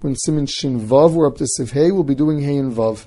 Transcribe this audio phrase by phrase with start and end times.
[0.00, 3.04] When Siman Shin Vav, we're up to Seif Hey, we'll be doing Hey and Vav.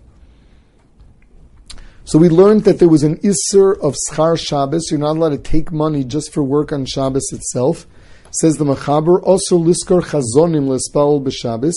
[2.06, 4.92] So we learned that there was an Isser of Schar Shabbos.
[4.92, 7.88] You're not allowed to take money just for work on Shabbos itself.
[8.30, 11.74] Says the Machaber, also Liskor Chazonim Lespaul b'Shabbos.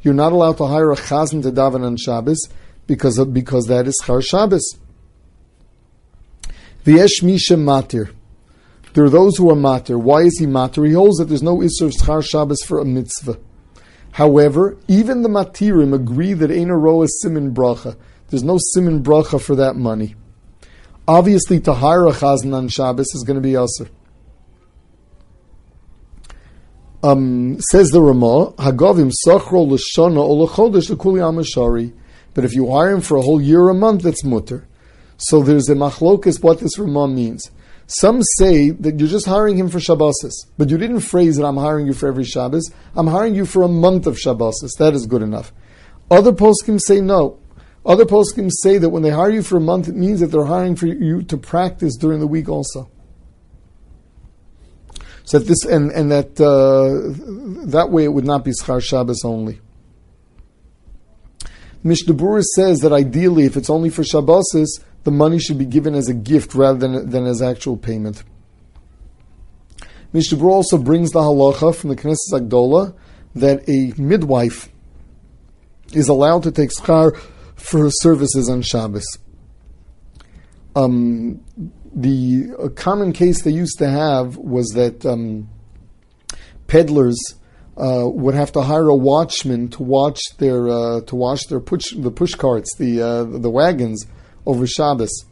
[0.00, 2.48] You're not allowed to hire a Chazan to daven on Shabbos
[2.86, 4.78] because of, because that is Schar Shabbos.
[6.86, 8.14] V'yesh Misha Matir.
[8.94, 10.00] There are those who are matir.
[10.00, 10.86] Why is he matir?
[10.86, 13.38] He holds that there's no Isser of Schar Shabbos for a mitzvah.
[14.14, 17.96] However, even the matirim agree that Ein Roa Simin Bracha.
[18.28, 20.14] There's no Simin Bracha for that money.
[21.08, 23.90] Obviously, to hire a Chazan on Shabbos is going to be Aser.
[27.02, 31.92] Um, says the Ramah, Hagovim Sachro L'Shana or L'Chodesh L'Kuli Amashari.
[32.34, 34.68] But if you hire him for a whole year or a month, that's mutter.
[35.16, 37.50] So there's a machlokas what this Ramah means.
[37.86, 41.56] Some say that you're just hiring him for Shabbosis, but you didn't phrase it, I'm
[41.56, 42.70] hiring you for every Shabbos.
[42.96, 44.76] I'm hiring you for a month of Shabbosis.
[44.78, 45.52] That is good enough.
[46.10, 47.38] Other poskim say no.
[47.84, 50.46] Other poskim say that when they hire you for a month, it means that they're
[50.46, 52.90] hiring for you to practice during the week also.
[55.24, 59.24] So that this and and that uh, that way it would not be schar Shabbos
[59.24, 59.60] only.
[61.82, 64.68] Mishnah says that ideally, if it's only for Shabbosis,
[65.04, 68.24] the money should be given as a gift rather than, than as actual payment.
[70.12, 72.94] Mishnah also brings the halacha from the Knesset Agdola
[73.34, 74.68] that a midwife
[75.92, 77.16] is allowed to take schar
[77.56, 79.06] for her services on Shabbos.
[80.76, 81.44] Um,
[81.94, 85.48] the common case they used to have was that um,
[86.66, 87.18] peddlers
[87.76, 91.92] uh, would have to hire a watchman to watch their uh, to watch their push
[91.94, 94.06] the push carts, the uh, the wagons
[94.46, 95.24] over Shabbos.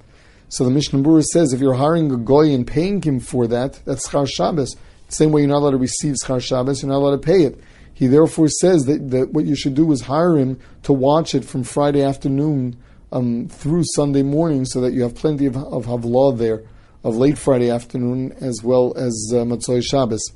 [0.49, 3.81] So the Mishnah Berurah says if you're hiring a goy and paying him for that,
[3.85, 4.77] that's schar Shabbos.
[5.09, 7.45] The same way you're not allowed to receive schar Shabbos, you're not allowed to pay
[7.45, 7.59] it.
[7.95, 11.45] He therefore says that, that what you should do is hire him to watch it
[11.45, 12.77] from Friday afternoon
[13.13, 16.65] um, through Sunday morning, so that you have plenty of, of havlah there,
[17.05, 20.33] of late Friday afternoon as well as uh, Matzoi Shabbos.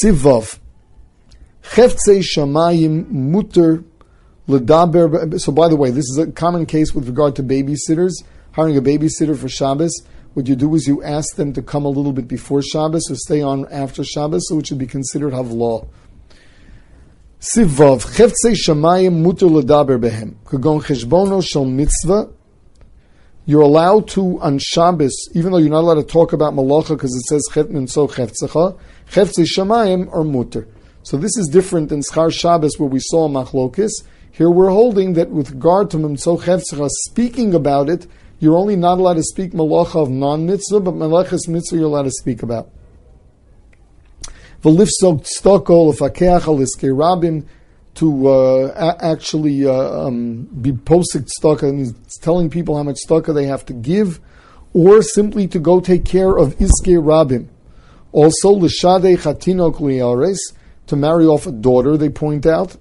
[0.00, 0.58] Sivav.
[1.62, 3.84] Cheftzei Shamayim Mutter
[4.48, 8.12] So, by the way, this is a common case with regard to babysitters.
[8.52, 10.02] Hiring a babysitter for Shabbos,
[10.34, 13.14] what you do is you ask them to come a little bit before Shabbos or
[13.14, 15.86] stay on after Shabbos, so it should be considered havlaw.
[17.40, 22.28] Sivav cheftzei shamayim muter ledaber behem kagon cheshbono shel mitzvah.
[23.46, 27.14] You're allowed to on Shabbos, even though you're not allowed to talk about malacha because
[27.14, 28.78] it says chetnin so cheftzecha.
[29.10, 30.66] Cheftzei shamayim are muter.
[31.04, 33.90] So this is different than schar Shabbos where we saw machlokis.
[34.34, 38.06] Here we're holding that with regard to Chefzcha, speaking about it,
[38.38, 42.10] you're only not allowed to speak malacha of non-mitzvah, but malachas mitzvah you're allowed to
[42.10, 42.70] speak about.
[47.94, 53.44] To uh, actually uh, um, be posting tzedakah, and telling people how much tzedakah they
[53.44, 54.18] have to give,
[54.72, 57.48] or simply to go take care of iske rabim.
[58.12, 60.38] Also, l'shadei chatinok
[60.86, 62.78] to marry off a daughter, they point out,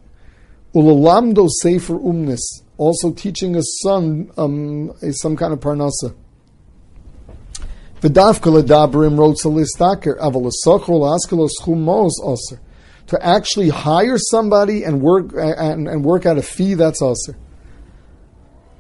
[0.74, 6.16] Ulalamdo Sefer Umnis, also teaching a son um, some kind of parnasa.
[8.02, 12.62] V'davka ledabrim wrote solistaker avalasochol askalos chumos oser.
[13.08, 17.36] To actually hire somebody and work and, and work out a fee, that's oser.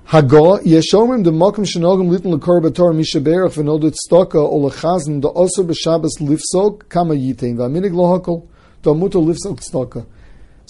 [0.07, 6.21] Hago yeshomim de mokum shenogim litn lekor bator mishaberach v'nodut stoka o lechazn oser b'shabas
[6.21, 8.47] lifsok kama yitein v'aminig lohakol
[8.81, 10.05] do muto lifsok stoka.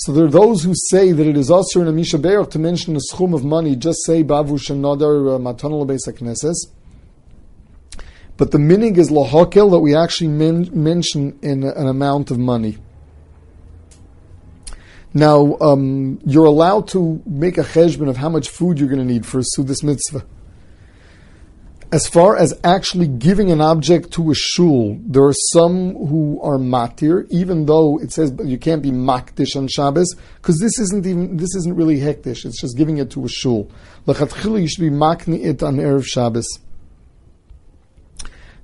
[0.04, 2.58] So there are those who say that it is also in a Misha Be'er to
[2.58, 6.56] mention a schum of money, just say Bavush and Nadar uh, Matanal Knesses.
[8.36, 12.80] But the meaning is lahakel that we actually men- mention in an amount of money.
[15.14, 19.14] Now, um, you're allowed to make a cheshbon of how much food you're going to
[19.14, 20.26] need for a Sudas mitzvah
[21.92, 26.58] as far as actually giving an object to a shul, there are some who are
[26.58, 31.36] matir, even though it says you can't be makdish on Shabbos, because this isn't even
[31.36, 32.46] this isn't really hektish.
[32.46, 33.70] It's just giving it to a shul.
[34.08, 36.48] Lachatchila, you should be makni it on erev Shabbos.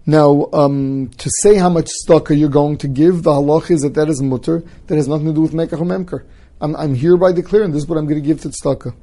[0.06, 3.94] Now, um, to say how much tzedakah you're going to give, the halach is that
[3.96, 4.64] that is mutter.
[4.88, 6.24] That has nothing to do with mekach memker.
[6.62, 8.96] I'm, I'm hereby declaring this is what I'm going to give to tzedakah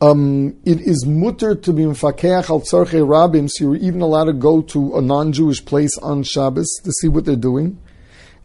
[0.00, 4.32] um, it is mutter to be mfakeach al tzarchei rabim, so you're even allowed to
[4.32, 7.80] go to a non-Jewish place on Shabbos to see what they're doing.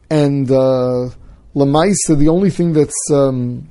[0.10, 1.10] And uh,
[1.54, 3.70] the only thing that's um,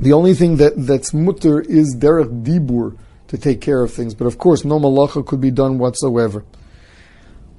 [0.00, 2.96] the only thing that, that's mutter is derech dibur
[3.26, 4.14] to take care of things.
[4.14, 6.44] But of course, no malacha could be done whatsoever.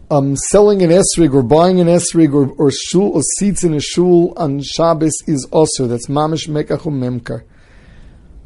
[0.10, 3.80] Um, selling an esrig or buying an esrig or, or shul or seats in a
[3.80, 7.44] shul on Shabbos is also that's mamish mekachum memkar.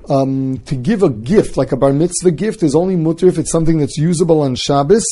[0.09, 3.51] Um, to give a gift like a bar mitzvah gift is only mutter if it's
[3.51, 5.05] something that's usable on Shabbos,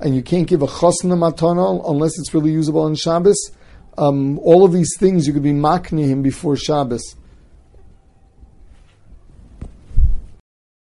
[0.00, 3.50] and you can't give a chosna matana unless it's really usable on Shabbos.
[3.96, 7.14] Um, all of these things you could be makni him before Shabbos.